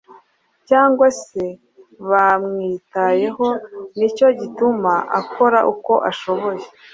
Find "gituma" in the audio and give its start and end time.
4.39-4.93